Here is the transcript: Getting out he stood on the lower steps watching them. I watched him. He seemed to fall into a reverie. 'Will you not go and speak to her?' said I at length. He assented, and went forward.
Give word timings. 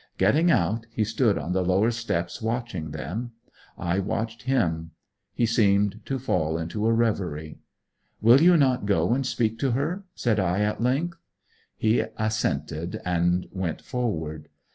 Getting 0.17 0.49
out 0.49 0.87
he 0.89 1.03
stood 1.03 1.37
on 1.37 1.51
the 1.53 1.63
lower 1.63 1.91
steps 1.91 2.41
watching 2.41 2.89
them. 2.89 3.33
I 3.77 3.99
watched 3.99 4.41
him. 4.41 4.93
He 5.31 5.45
seemed 5.45 6.01
to 6.05 6.17
fall 6.17 6.57
into 6.57 6.87
a 6.87 6.91
reverie. 6.91 7.59
'Will 8.19 8.41
you 8.41 8.57
not 8.57 8.87
go 8.87 9.13
and 9.13 9.23
speak 9.23 9.59
to 9.59 9.73
her?' 9.73 10.03
said 10.15 10.39
I 10.39 10.61
at 10.61 10.81
length. 10.81 11.19
He 11.77 11.99
assented, 12.17 12.99
and 13.05 13.47
went 13.51 13.83
forward. 13.83 14.49